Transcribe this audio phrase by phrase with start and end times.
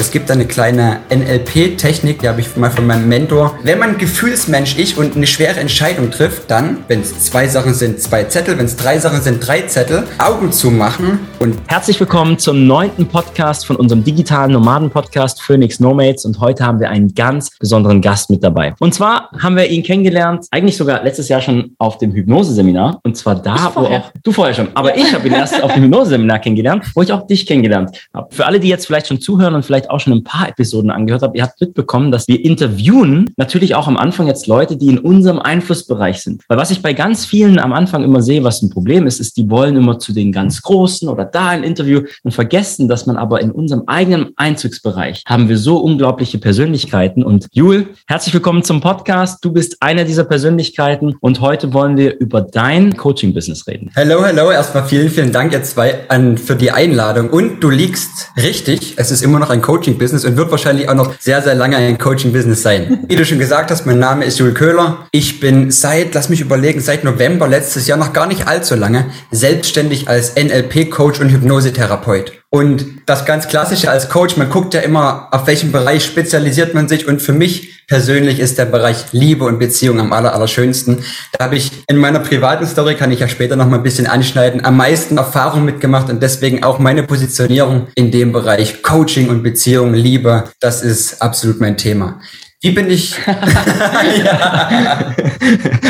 [0.00, 3.58] Es gibt eine kleine NLP-Technik, die habe ich mal von meinem Mentor.
[3.64, 8.00] Wenn man Gefühlsmensch ist und eine schwere Entscheidung trifft, dann, wenn es zwei Sachen sind,
[8.00, 11.58] zwei Zettel, wenn es drei Sachen sind, drei Zettel, Augen zu machen und.
[11.66, 16.88] Herzlich willkommen zum neunten Podcast von unserem digitalen Nomaden-Podcast Phoenix Nomads und heute haben wir
[16.88, 18.74] einen ganz besonderen Gast mit dabei.
[18.80, 23.18] Und zwar haben wir ihn kennengelernt, eigentlich sogar letztes Jahr schon auf dem Hypnose-Seminar und
[23.18, 26.38] zwar da, wo auch, du vorher schon, aber ich habe ihn erst auf dem Hypnose-Seminar
[26.38, 28.34] kennengelernt, wo ich auch dich kennengelernt habe.
[28.34, 31.22] Für alle, die jetzt vielleicht schon zuhören und vielleicht auch schon ein paar Episoden angehört
[31.22, 34.98] haben, ihr habt mitbekommen, dass wir interviewen natürlich auch am Anfang jetzt Leute, die in
[34.98, 36.42] unserem Einflussbereich sind.
[36.48, 39.36] Weil was ich bei ganz vielen am Anfang immer sehe, was ein Problem ist, ist,
[39.36, 43.16] die wollen immer zu den ganz Großen oder da ein Interview und vergessen, dass man
[43.16, 47.22] aber in unserem eigenen Einzugsbereich haben wir so unglaubliche Persönlichkeiten.
[47.22, 49.44] Und Jul, herzlich willkommen zum Podcast.
[49.44, 53.90] Du bist einer dieser Persönlichkeiten und heute wollen wir über dein Coaching-Business reden.
[53.94, 54.50] Hello, hello.
[54.50, 57.30] Erstmal vielen, vielen Dank jetzt zwei an, für die Einladung.
[57.30, 58.94] Und du liegst richtig.
[58.96, 61.96] Es ist immer noch ein Coaching-Business und wird wahrscheinlich auch noch sehr, sehr lange ein
[61.96, 63.04] Coaching-Business sein.
[63.08, 65.06] Wie du schon gesagt hast, mein Name ist Jules Köhler.
[65.10, 69.06] Ich bin seit, lass mich überlegen, seit November letztes Jahr, noch gar nicht allzu lange,
[69.30, 72.39] selbstständig als NLP-Coach und Hypnosetherapeut.
[72.52, 76.88] Und das ganz Klassische als Coach, man guckt ja immer, auf welchem Bereich spezialisiert man
[76.88, 77.06] sich.
[77.06, 81.04] Und für mich persönlich ist der Bereich Liebe und Beziehung am aller, allerschönsten.
[81.32, 84.08] Da habe ich in meiner privaten Story, kann ich ja später noch mal ein bisschen
[84.08, 89.44] anschneiden, am meisten Erfahrung mitgemacht und deswegen auch meine Positionierung in dem Bereich Coaching und
[89.44, 92.20] Beziehung, Liebe, das ist absolut mein Thema.
[92.62, 93.16] Wie bin ich?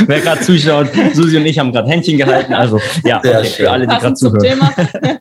[0.07, 2.55] Wer gerade zuschaut, Susi und ich haben gerade Händchen gehalten.
[2.55, 4.61] Also ja, okay, für alle, die gerade zuhören.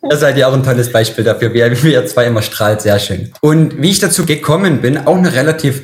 [0.08, 2.82] Da seid ihr auch ein tolles Beispiel dafür, wie ihr zwei immer strahlt.
[2.82, 3.32] Sehr schön.
[3.42, 5.82] Und wie ich dazu gekommen bin, auch eine relativ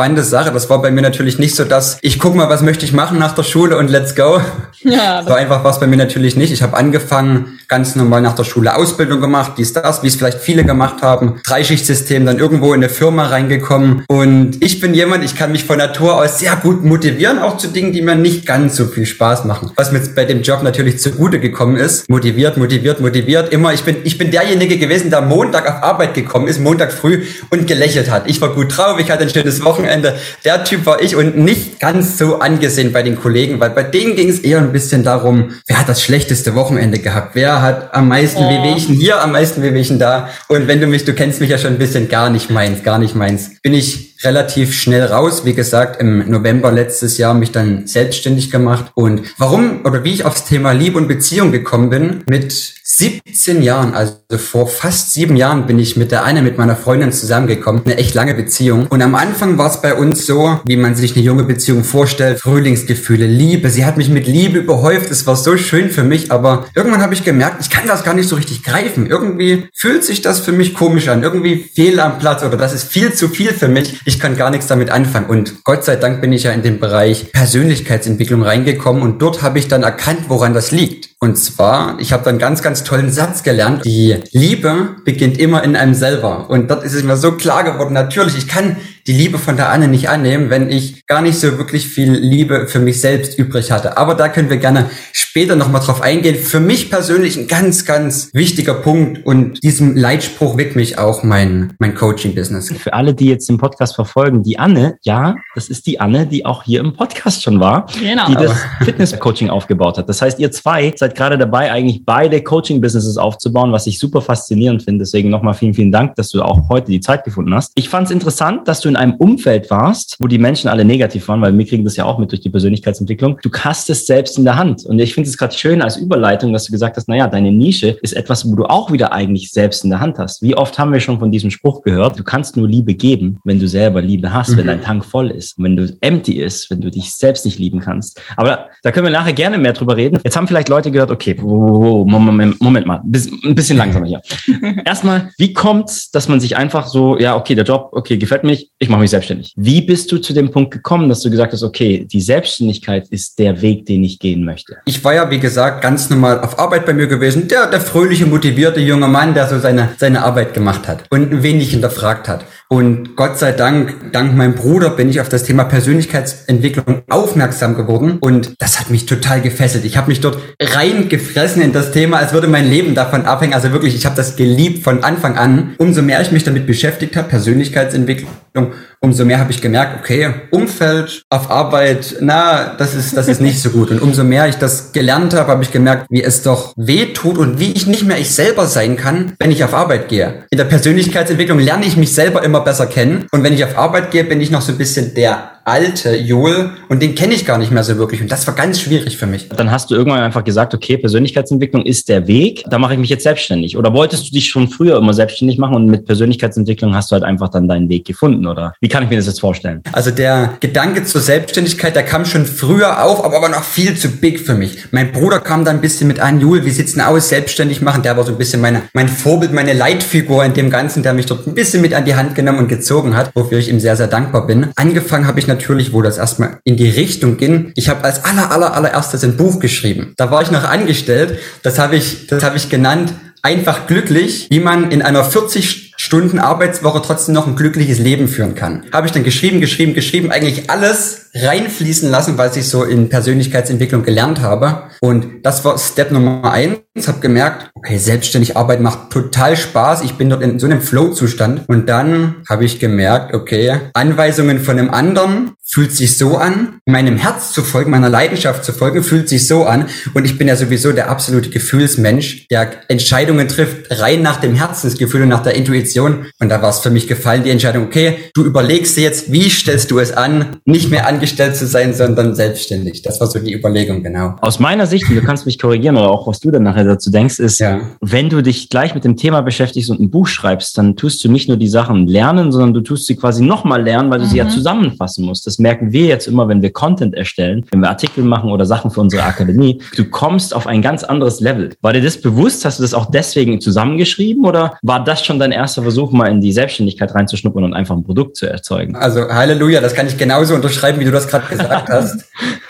[0.00, 0.50] spannende Sache.
[0.50, 3.18] Das war bei mir natürlich nicht so, dass ich guck mal, was möchte ich machen
[3.18, 4.40] nach der Schule und let's go.
[4.80, 6.52] Ja, so einfach war es bei mir natürlich nicht.
[6.52, 10.38] Ich habe angefangen, ganz normal nach der Schule Ausbildung gemacht, dies, das, wie es vielleicht
[10.38, 11.40] viele gemacht haben.
[11.44, 14.04] Dreischichtsystem, dann irgendwo in eine Firma reingekommen.
[14.08, 17.68] Und ich bin jemand, ich kann mich von Natur aus sehr gut motivieren, auch zu
[17.68, 19.72] Dingen, die mir nicht ganz so viel Spaß machen.
[19.76, 22.08] Was mir bei dem Job natürlich zugute gekommen ist.
[22.10, 23.50] Motiviert, motiviert, motiviert.
[23.50, 27.22] Immer, ich bin, ich bin derjenige gewesen, der Montag auf Arbeit gekommen ist, Montag früh
[27.48, 28.28] und gelächelt hat.
[28.28, 30.16] Ich war gut drauf, ich hatte ein schönes Wochenende.
[30.44, 34.16] Der Typ war ich und nicht ganz so angesehen bei den Kollegen, weil bei denen
[34.16, 37.34] ging es eher ein bisschen darum, wer hat das schlechteste Wochenende gehabt?
[37.34, 38.50] Wer hat am meisten oh.
[38.50, 40.28] Wehwehchen hier, am meisten Wehwehchen da?
[40.48, 42.98] Und wenn du mich, du kennst mich ja schon ein bisschen, gar nicht meins, gar
[42.98, 43.52] nicht meins.
[43.62, 45.44] Bin ich relativ schnell raus.
[45.44, 48.92] Wie gesagt, im November letztes Jahr mich dann selbstständig gemacht.
[48.94, 53.94] Und warum oder wie ich aufs Thema Liebe und Beziehung gekommen bin, mit 17 Jahren,
[53.94, 57.82] also vor fast sieben Jahren bin ich mit der eine, mit meiner Freundin zusammengekommen.
[57.84, 58.86] Eine echt lange Beziehung.
[58.88, 62.40] Und am Anfang war es bei uns so, wie man sich eine junge Beziehung vorstellt.
[62.40, 63.70] Frühlingsgefühle, Liebe.
[63.70, 65.10] Sie hat mich mit Liebe überhäuft.
[65.10, 66.32] Es war so schön für mich.
[66.32, 69.06] Aber irgendwann habe ich gemerkt, ich kann das gar nicht so richtig greifen.
[69.06, 71.22] Irgendwie fühlt sich das für mich komisch an.
[71.22, 74.50] Irgendwie fehl am Platz oder das ist viel zu viel für mich ich kann gar
[74.50, 75.26] nichts damit anfangen.
[75.26, 79.58] Und Gott sei Dank bin ich ja in den Bereich Persönlichkeitsentwicklung reingekommen und dort habe
[79.58, 81.10] ich dann erkannt, woran das liegt.
[81.20, 83.84] Und zwar, ich habe dann ganz, ganz tollen Satz gelernt.
[83.84, 86.48] Die Liebe beginnt immer in einem selber.
[86.48, 88.76] Und dort ist es mir so klar geworden, natürlich, ich kann
[89.06, 92.66] die Liebe von der Anne nicht annehmen, wenn ich gar nicht so wirklich viel Liebe
[92.68, 93.96] für mich selbst übrig hatte.
[93.96, 96.36] Aber da können wir gerne später nochmal drauf eingehen.
[96.36, 101.74] Für mich persönlich ein ganz, ganz wichtiger Punkt und diesem Leitspruch widmet mich auch mein,
[101.78, 102.72] mein Coaching-Business.
[102.78, 106.46] Für alle, die jetzt den Podcast verfolgen, die Anne, ja, das ist die Anne, die
[106.46, 108.26] auch hier im Podcast schon war, genau.
[108.28, 108.52] die das
[108.82, 110.08] Fitness-Coaching aufgebaut hat.
[110.08, 114.82] Das heißt, ihr zwei seid gerade dabei, eigentlich beide Coaching-Businesses aufzubauen, was ich super faszinierend
[114.82, 115.04] finde.
[115.04, 117.72] Deswegen nochmal vielen, vielen Dank, dass du auch heute die Zeit gefunden hast.
[117.74, 121.26] Ich fand es interessant, dass du in einem Umfeld warst, wo die Menschen alle negativ
[121.28, 123.38] waren, weil wir kriegen das ja auch mit durch die Persönlichkeitsentwicklung.
[123.42, 124.84] Du hast es selbst in der Hand.
[124.84, 127.98] Und ich finde es gerade schön als Überleitung, dass du gesagt hast, naja, deine Nische
[128.02, 130.42] ist etwas, wo du auch wieder eigentlich selbst in der Hand hast.
[130.42, 132.18] Wie oft haben wir schon von diesem Spruch gehört?
[132.18, 134.56] Du kannst nur Liebe geben, wenn du selber Liebe hast, mhm.
[134.58, 137.80] wenn dein Tank voll ist, wenn du empty ist, wenn du dich selbst nicht lieben
[137.80, 138.20] kannst.
[138.36, 140.18] Aber da können wir nachher gerne mehr drüber reden.
[140.24, 144.20] Jetzt haben vielleicht Leute gehört, okay, Moment, Moment mal, ein bisschen langsamer hier.
[144.84, 148.50] Erstmal, wie kommt dass man sich einfach so, ja, okay, der Job, okay, gefällt mir
[148.50, 149.52] nicht, ich mache mich selbstständig.
[149.56, 153.38] Wie bist du zu dem Punkt gekommen, dass du gesagt hast, okay, die Selbstständigkeit ist
[153.38, 154.78] der Weg, den ich gehen möchte?
[154.86, 157.46] Ich war ja, wie gesagt, ganz normal auf Arbeit bei mir gewesen.
[157.46, 161.72] Der, der fröhliche, motivierte junge Mann, der so seine, seine Arbeit gemacht hat und wenig
[161.72, 162.46] hinterfragt hat.
[162.72, 168.18] Und Gott sei Dank, dank meinem Bruder, bin ich auf das Thema Persönlichkeitsentwicklung aufmerksam geworden.
[168.20, 169.84] Und das hat mich total gefesselt.
[169.84, 173.54] Ich habe mich dort reingefressen in das Thema, als würde mein Leben davon abhängen.
[173.54, 175.74] Also wirklich, ich habe das geliebt von Anfang an.
[175.78, 180.32] Umso mehr ich mich damit beschäftigt habe, Persönlichkeitsentwicklung, know umso mehr habe ich gemerkt, okay,
[180.50, 183.90] Umfeld auf Arbeit, na, das ist, das ist nicht so gut.
[183.90, 187.38] Und umso mehr ich das gelernt habe, habe ich gemerkt, wie es doch weh tut
[187.38, 190.44] und wie ich nicht mehr ich selber sein kann, wenn ich auf Arbeit gehe.
[190.50, 193.26] In der Persönlichkeitsentwicklung lerne ich mich selber immer besser kennen.
[193.32, 196.70] Und wenn ich auf Arbeit gehe, bin ich noch so ein bisschen der alte Joel
[196.88, 199.26] und den kenne ich gar nicht mehr so wirklich und das war ganz schwierig für
[199.26, 199.48] mich.
[199.48, 203.10] Dann hast du irgendwann einfach gesagt, okay, Persönlichkeitsentwicklung ist der Weg, da mache ich mich
[203.10, 203.76] jetzt selbstständig.
[203.76, 207.24] Oder wolltest du dich schon früher immer selbstständig machen und mit Persönlichkeitsentwicklung hast du halt
[207.24, 209.82] einfach dann deinen Weg gefunden oder wie kann ich mir das jetzt vorstellen?
[209.92, 214.08] Also der Gedanke zur Selbstständigkeit, der kam schon früher auf, aber, aber noch viel zu
[214.08, 214.84] big für mich.
[214.90, 218.02] Mein Bruder kam da ein bisschen mit an, Joel, wie sieht's denn aus, selbstständig machen?
[218.02, 221.26] Der war so ein bisschen meine, mein Vorbild, meine Leitfigur in dem Ganzen, der mich
[221.26, 223.96] dort ein bisschen mit an die Hand genommen und gezogen hat, wofür ich ihm sehr,
[223.96, 224.68] sehr dankbar bin.
[224.76, 227.72] Angefangen habe ich natürlich, wo das erstmal in die Richtung ging.
[227.76, 230.14] Ich habe als aller, aller, allererstes ein Buch geschrieben.
[230.16, 231.38] Da war ich noch angestellt.
[231.62, 233.12] Das habe ich, das habe ich genannt.
[233.42, 238.56] Einfach glücklich, wie man in einer 40 Stunden Arbeitswoche trotzdem noch ein glückliches Leben führen
[238.56, 238.82] kann.
[238.92, 244.02] Habe ich dann geschrieben, geschrieben, geschrieben, eigentlich alles reinfließen lassen, was ich so in Persönlichkeitsentwicklung
[244.02, 244.90] gelernt habe.
[245.00, 246.80] Und das war Step Nummer eins.
[247.06, 250.02] Habe gemerkt, okay, selbstständig Arbeit macht total Spaß.
[250.02, 251.68] Ich bin dort in so einem Flow-Zustand.
[251.68, 257.16] Und dann habe ich gemerkt, okay, Anweisungen von einem anderen fühlt sich so an, meinem
[257.16, 259.86] Herz zu folgen, meiner Leidenschaft zu folgen, fühlt sich so an.
[260.14, 265.22] Und ich bin ja sowieso der absolute Gefühlsmensch, der Entscheidungen trifft rein nach dem Herzensgefühl
[265.22, 265.99] und nach der Intuition.
[266.04, 269.48] Und da war es für mich gefallen, die Entscheidung, okay, du überlegst dir jetzt, wie
[269.50, 273.02] stellst du es an, nicht mehr angestellt zu sein, sondern selbstständig.
[273.02, 274.36] Das war so die Überlegung, genau.
[274.40, 277.10] Aus meiner Sicht, und du kannst mich korrigieren oder auch was du dann nachher dazu
[277.10, 277.80] denkst, ist, ja.
[278.00, 281.30] wenn du dich gleich mit dem Thema beschäftigst und ein Buch schreibst, dann tust du
[281.30, 284.30] nicht nur die Sachen lernen, sondern du tust sie quasi nochmal lernen, weil du mhm.
[284.30, 284.50] sie ja mhm.
[284.50, 285.46] zusammenfassen musst.
[285.46, 288.90] Das merken wir jetzt immer, wenn wir Content erstellen, wenn wir Artikel machen oder Sachen
[288.90, 289.80] für unsere Akademie.
[289.96, 291.70] Du kommst auf ein ganz anderes Level.
[291.80, 292.64] War dir das bewusst?
[292.64, 296.40] Hast du das auch deswegen zusammengeschrieben oder war das schon dein erster Versuch, mal in
[296.40, 298.96] die Selbstständigkeit reinzuschnuppern und einfach ein Produkt zu erzeugen?
[298.96, 302.24] Also Halleluja, das kann ich genauso unterschreiben, wie du das gerade gesagt hast.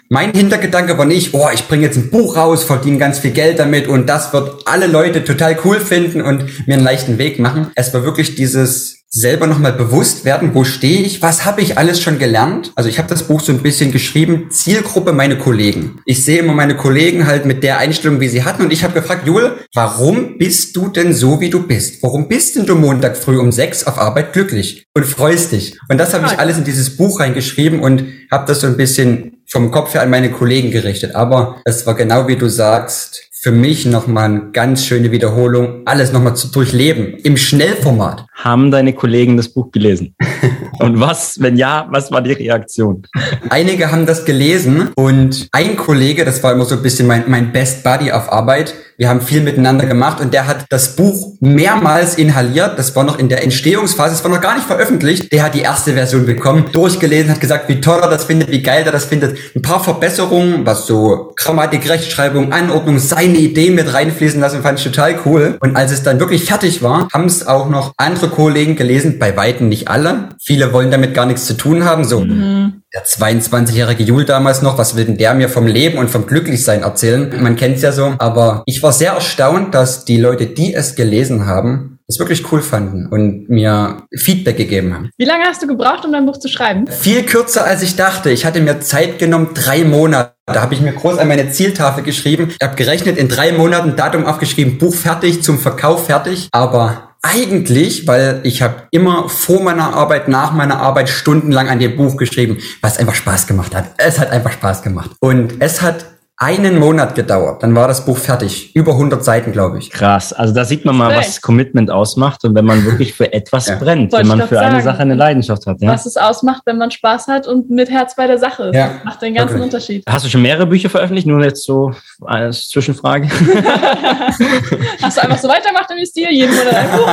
[0.09, 3.59] Mein Hintergedanke war nicht, oh, ich bringe jetzt ein Buch raus, verdiene ganz viel Geld
[3.59, 7.71] damit und das wird alle Leute total cool finden und mir einen leichten Weg machen.
[7.77, 12.01] Es war wirklich dieses selber nochmal bewusst werden, wo stehe ich, was habe ich alles
[12.01, 12.73] schon gelernt.
[12.77, 16.01] Also ich habe das Buch so ein bisschen geschrieben, Zielgruppe meine Kollegen.
[16.05, 18.95] Ich sehe immer meine Kollegen halt mit der Einstellung, wie sie hatten und ich habe
[18.95, 22.03] gefragt, Joel, warum bist du denn so, wie du bist?
[22.05, 25.77] Warum bist denn du Montag früh um sechs auf Arbeit glücklich und freust dich?
[25.89, 29.43] Und das habe ich alles in dieses Buch reingeschrieben und habe das so ein bisschen
[29.49, 31.17] vom Kopf her an meine Kollegen gerichtet.
[31.17, 36.13] Aber es war genau wie du sagst, für mich nochmal eine ganz schöne Wiederholung, alles
[36.13, 38.27] nochmal zu durchleben, im Schnellformat.
[38.35, 40.15] Haben deine Kollegen das Buch gelesen?
[40.79, 43.07] und was, wenn ja, was war die Reaktion?
[43.49, 47.51] Einige haben das gelesen und ein Kollege, das war immer so ein bisschen mein, mein
[47.51, 52.17] Best Buddy auf Arbeit, wir haben viel miteinander gemacht und der hat das Buch mehrmals
[52.17, 52.79] inhaliert.
[52.79, 55.33] Das war noch in der Entstehungsphase, es war noch gar nicht veröffentlicht.
[55.33, 58.63] Der hat die erste Version bekommen, durchgelesen, hat gesagt, wie toll er das findet, wie
[58.63, 59.39] geil er das findet.
[59.57, 64.85] Ein paar Verbesserungen, was so Grammatik, Rechtschreibung, Anordnung, seine Ideen mit reinfließen lassen, fand ich
[64.85, 65.57] total cool.
[65.61, 69.35] Und als es dann wirklich fertig war, haben es auch noch andere Kollegen gelesen, bei
[69.35, 70.29] Weitem nicht alle.
[70.43, 74.77] Viele wollen damit gar nichts zu tun haben, so mhm der 22-jährige Jul damals noch,
[74.77, 77.33] was will denn der mir vom Leben und vom Glücklichsein erzählen?
[77.41, 78.15] Man kennt's ja so.
[78.19, 82.61] Aber ich war sehr erstaunt, dass die Leute, die es gelesen haben, es wirklich cool
[82.61, 85.11] fanden und mir Feedback gegeben haben.
[85.17, 86.87] Wie lange hast du gebraucht, um dein Buch zu schreiben?
[86.89, 88.31] Viel kürzer, als ich dachte.
[88.31, 90.33] Ich hatte mir Zeit genommen, drei Monate.
[90.47, 92.49] Da habe ich mir groß an meine Zieltafel geschrieben.
[92.51, 96.49] Ich habe gerechnet, in drei Monaten Datum aufgeschrieben, Buch fertig, zum Verkauf fertig.
[96.51, 101.97] Aber eigentlich, weil ich habe immer vor meiner Arbeit, nach meiner Arbeit stundenlang an dem
[101.97, 103.91] Buch geschrieben, was einfach Spaß gemacht hat.
[103.99, 105.11] Es hat einfach Spaß gemacht.
[105.21, 106.07] Und es hat
[106.43, 107.63] einen Monat gedauert.
[107.63, 108.75] Dann war das Buch fertig.
[108.75, 109.91] Über 100 Seiten, glaube ich.
[109.91, 110.33] Krass.
[110.33, 113.77] Also da sieht man mal, was Commitment ausmacht und wenn man wirklich für etwas ja.
[113.77, 114.75] brennt, Wollte wenn man für sagen.
[114.75, 115.83] eine Sache eine Leidenschaft hat.
[115.83, 115.93] Ja?
[115.93, 118.75] Was es ausmacht, wenn man Spaß hat und mit Herz bei der Sache ist.
[118.75, 118.89] Ja.
[118.89, 119.65] Das macht den ganzen okay.
[119.65, 120.05] Unterschied.
[120.09, 121.27] Hast du schon mehrere Bücher veröffentlicht?
[121.27, 121.93] Nur jetzt so
[122.23, 123.29] als Zwischenfrage.
[125.03, 126.31] Hast du einfach so weitergemacht im Stil?
[126.31, 127.09] Jeden Monat ein Buch?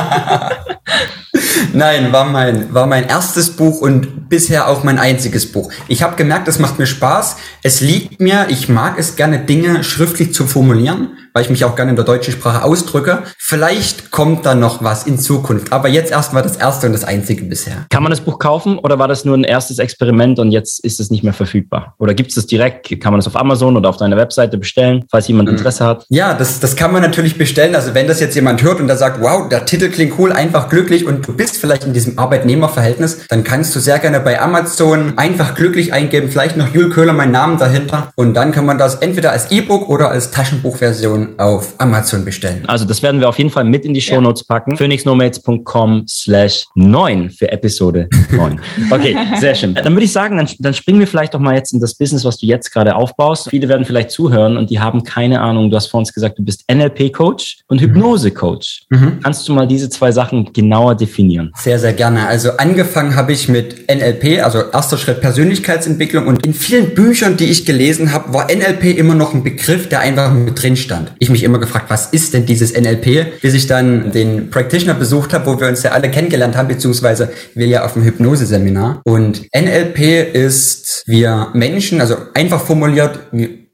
[1.74, 5.70] Nein, war mein, war mein erstes Buch und bisher auch mein einziges Buch.
[5.86, 7.36] Ich habe gemerkt, es macht mir Spaß.
[7.62, 11.76] Es liegt mir, ich mag es gerne, Dinge schriftlich zu formulieren weil ich mich auch
[11.76, 13.22] gerne in der deutschen Sprache ausdrücke.
[13.38, 17.44] Vielleicht kommt da noch was in Zukunft, aber jetzt erstmal das erste und das einzige
[17.44, 17.86] bisher.
[17.90, 20.98] Kann man das Buch kaufen oder war das nur ein erstes Experiment und jetzt ist
[20.98, 21.94] es nicht mehr verfügbar?
[21.98, 22.88] Oder gibt es das direkt?
[23.00, 25.56] Kann man das auf Amazon oder auf deiner Webseite bestellen, falls jemand mhm.
[25.56, 26.06] Interesse hat?
[26.08, 27.76] Ja, das, das kann man natürlich bestellen.
[27.76, 30.68] Also wenn das jetzt jemand hört und der sagt, wow, der Titel klingt cool, einfach
[30.68, 35.16] glücklich und du bist vielleicht in diesem Arbeitnehmerverhältnis, dann kannst du sehr gerne bei Amazon
[35.16, 39.02] einfach glücklich eingeben, vielleicht noch Jule Köhler mein Namen dahinter und dann kann man das
[39.08, 42.62] entweder als E-Book oder als Taschenbuchversion auf Amazon bestellen.
[42.66, 44.54] Also das werden wir auf jeden Fall mit in die Show Notes ja.
[44.54, 44.76] packen.
[44.76, 48.60] phoenixnomads.com slash 9 für Episode 9.
[48.90, 49.74] Okay, sehr schön.
[49.74, 52.24] Dann würde ich sagen, dann, dann springen wir vielleicht doch mal jetzt in das Business,
[52.24, 53.48] was du jetzt gerade aufbaust.
[53.48, 55.70] Viele werden vielleicht zuhören und die haben keine Ahnung.
[55.70, 58.86] Du hast vor uns gesagt, du bist NLP-Coach und Hypnose-Coach.
[58.90, 59.20] Mhm.
[59.22, 61.52] Kannst du mal diese zwei Sachen genauer definieren?
[61.56, 62.26] Sehr, sehr gerne.
[62.26, 67.46] Also angefangen habe ich mit NLP, also erster Schritt Persönlichkeitsentwicklung und in vielen Büchern, die
[67.46, 71.12] ich gelesen habe, war NLP immer noch ein Begriff, der einfach mit drin stand.
[71.18, 73.40] Ich mich immer gefragt, was ist denn dieses NLP?
[73.40, 77.30] Bis ich dann den Practitioner besucht habe, wo wir uns ja alle kennengelernt haben, beziehungsweise
[77.54, 79.00] wir ja auf dem Hypnose-Seminar.
[79.04, 83.20] Und NLP ist, wir Menschen, also einfach formuliert,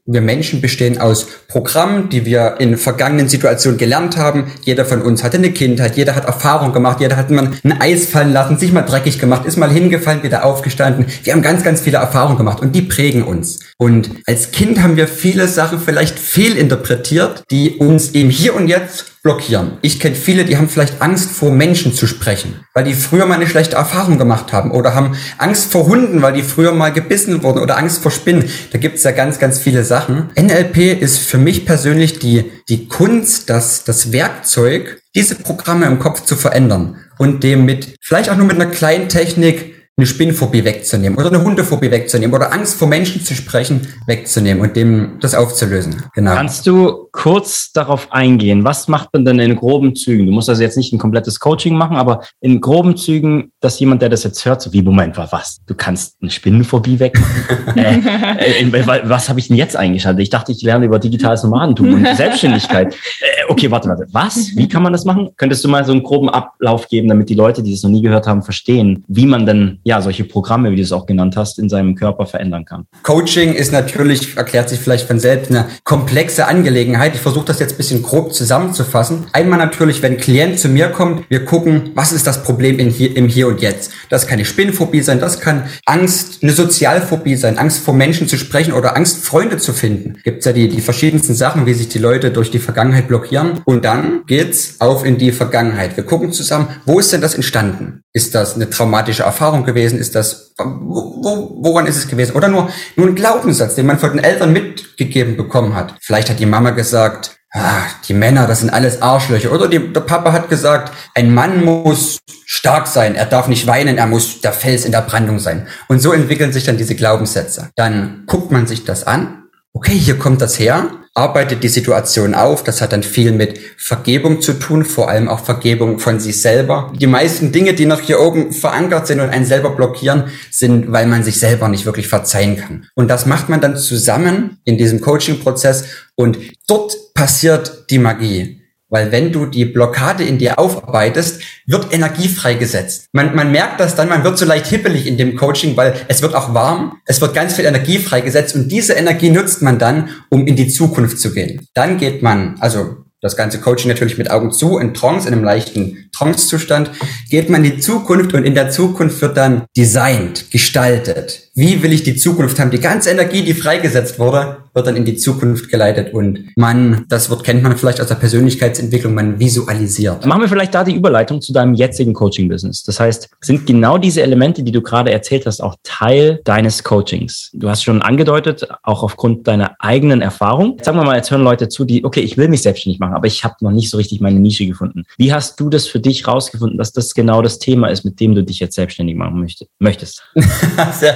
[0.07, 4.51] wir Menschen bestehen aus Programmen, die wir in vergangenen Situationen gelernt haben.
[4.63, 8.05] Jeder von uns hatte eine Kindheit, jeder hat Erfahrung gemacht, jeder hat mal ein Eis
[8.05, 11.07] fallen lassen, sich mal dreckig gemacht, ist mal hingefallen, wieder aufgestanden.
[11.23, 13.61] Wir haben ganz, ganz viele Erfahrungen gemacht und die prägen uns.
[13.79, 19.14] Und als Kind haben wir viele Sachen vielleicht fehlinterpretiert, die uns eben hier und jetzt
[19.25, 19.79] blockieren.
[19.81, 23.33] Ich kenne viele, die haben vielleicht Angst vor Menschen zu sprechen, weil die früher mal
[23.33, 27.41] eine schlechte Erfahrung gemacht haben oder haben Angst vor Hunden, weil die früher mal gebissen
[27.41, 28.47] wurden oder Angst vor Spinnen.
[28.71, 30.29] Da gibt's ja ganz, ganz viele Sachen.
[30.39, 36.23] NLP ist für mich persönlich die, die Kunst, das, das Werkzeug, diese Programme im Kopf
[36.23, 41.17] zu verändern und dem mit, vielleicht auch nur mit einer kleinen Technik eine Spinnphobie wegzunehmen
[41.17, 46.03] oder eine Hundephobie wegzunehmen oder Angst vor Menschen zu sprechen wegzunehmen und dem das aufzulösen.
[46.13, 46.33] Genau.
[46.33, 48.65] Kannst du kurz darauf eingehen?
[48.65, 50.25] Was macht man denn in groben Zügen?
[50.25, 54.01] Du musst also jetzt nicht ein komplettes Coaching machen, aber in groben Zügen, dass jemand,
[54.01, 55.59] der das jetzt hört, so wie Moment war was?
[55.65, 57.77] Du kannst eine Spinnenphobie wegmachen?
[57.77, 60.23] äh, äh, was habe ich denn jetzt eingeschaltet?
[60.23, 62.93] Ich dachte, ich lerne über digitales Nomadentum und Selbstständigkeit.
[62.93, 64.07] Äh, okay, warte, warte.
[64.11, 64.57] Was?
[64.57, 65.29] Wie kann man das machen?
[65.37, 68.01] Könntest du mal so einen groben Ablauf geben, damit die Leute, die das noch nie
[68.01, 71.59] gehört haben, verstehen, wie man denn ja, solche Programme, wie du es auch genannt hast,
[71.59, 72.87] in seinem Körper verändern kann.
[73.03, 77.13] Coaching ist natürlich, erklärt sich vielleicht von selbst, eine komplexe Angelegenheit.
[77.13, 79.27] Ich versuche das jetzt ein bisschen grob zusammenzufassen.
[79.31, 82.89] Einmal natürlich, wenn ein Klient zu mir kommt, wir gucken, was ist das Problem in
[82.89, 83.91] hier, im Hier und Jetzt.
[84.09, 88.37] Das kann eine Spinnphobie sein, das kann Angst, eine Sozialphobie sein, Angst vor Menschen zu
[88.37, 90.15] sprechen oder Angst, Freunde zu finden.
[90.23, 93.61] Gibt ja die, die verschiedensten Sachen, wie sich die Leute durch die Vergangenheit blockieren.
[93.65, 95.95] Und dann geht's auf in die Vergangenheit.
[95.95, 98.01] Wir gucken zusammen, wo ist denn das entstanden?
[98.13, 99.74] Ist das eine traumatische Erfahrung gewesen?
[99.75, 99.99] Gewesen?
[99.99, 102.35] Ist das, wo, woran ist es gewesen?
[102.35, 105.93] Oder nur, nur ein Glaubenssatz, den man von den Eltern mitgegeben bekommen hat.
[106.01, 109.51] Vielleicht hat die Mama gesagt, ah, die Männer, das sind alles Arschlöcher.
[109.51, 113.97] Oder die, der Papa hat gesagt, ein Mann muss stark sein, er darf nicht weinen,
[113.97, 115.67] er muss der Fels in der Brandung sein.
[115.87, 117.69] Und so entwickeln sich dann diese Glaubenssätze.
[117.75, 119.43] Dann guckt man sich das an.
[119.75, 122.63] Okay, hier kommt das her arbeitet die Situation auf.
[122.63, 126.93] Das hat dann viel mit Vergebung zu tun, vor allem auch Vergebung von sich selber.
[126.99, 131.07] Die meisten Dinge, die noch hier oben verankert sind und einen selber blockieren, sind, weil
[131.07, 132.87] man sich selber nicht wirklich verzeihen kann.
[132.95, 138.61] Und das macht man dann zusammen in diesem Coaching-Prozess und dort passiert die Magie.
[138.89, 143.07] Weil wenn du die Blockade in dir aufarbeitest, wird Energie freigesetzt.
[143.13, 146.21] Man, man merkt das dann, man wird so leicht hippelig in dem Coaching, weil es
[146.21, 150.09] wird auch warm, es wird ganz viel Energie freigesetzt und diese Energie nutzt man dann,
[150.29, 151.67] um in die Zukunft zu gehen.
[151.73, 155.43] Dann geht man, also das ganze Coaching natürlich mit Augen zu, in Trance, in einem
[155.43, 156.91] leichten Trance-Zustand,
[157.31, 161.49] geht man in die Zukunft und in der Zukunft wird dann designt, gestaltet.
[161.55, 162.69] Wie will ich die Zukunft haben?
[162.69, 167.29] Die ganze Energie, die freigesetzt wurde, wird dann in die Zukunft geleitet und man, das
[167.29, 170.25] Wort kennt man vielleicht aus der Persönlichkeitsentwicklung, man visualisiert.
[170.25, 172.83] Machen wir vielleicht da die Überleitung zu deinem jetzigen Coaching-Business.
[172.83, 177.51] Das heißt, sind genau diese Elemente, die du gerade erzählt hast, auch Teil deines Coachings?
[177.53, 180.77] Du hast schon angedeutet, auch aufgrund deiner eigenen Erfahrung.
[180.81, 183.27] Sagen wir mal, jetzt hören Leute zu, die, okay, ich will mich selbstständig machen, aber
[183.27, 185.03] ich habe noch nicht so richtig meine Nische gefunden.
[185.17, 188.35] Wie hast du das für dich rausgefunden, dass das genau das Thema ist, mit dem
[188.35, 189.47] du dich jetzt selbstständig machen
[189.79, 190.21] möchtest?
[190.93, 191.15] sehr,